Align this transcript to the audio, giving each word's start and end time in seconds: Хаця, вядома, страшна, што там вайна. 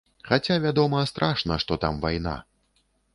Хаця, 0.29 0.55
вядома, 0.63 1.01
страшна, 1.11 1.59
што 1.65 1.77
там 1.83 1.99
вайна. 2.07 2.33